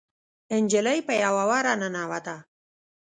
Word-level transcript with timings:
نجلۍ 0.63 0.99
په 1.07 1.13
يوه 1.23 1.43
وره 1.51 1.73
ننوته. 1.81 2.35